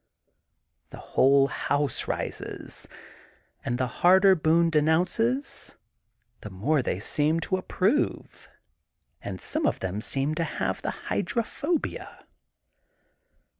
[0.89, 2.87] The whole house rises,
[3.63, 5.75] and the harder Boone denounces,
[6.39, 8.49] the more they seem to ap prove,
[9.21, 12.25] and some of them seem to have the hydrophobia.